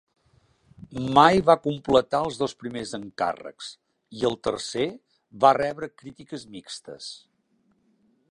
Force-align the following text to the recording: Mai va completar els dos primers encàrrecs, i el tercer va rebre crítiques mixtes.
Mai 1.17 1.41
va 1.49 1.55
completar 1.65 2.21
els 2.29 2.39
dos 2.43 2.55
primers 2.63 2.93
encàrrecs, 2.99 3.69
i 4.21 4.25
el 4.31 4.39
tercer 4.49 4.87
va 5.45 5.53
rebre 5.59 5.93
crítiques 6.03 6.47
mixtes. 6.57 7.11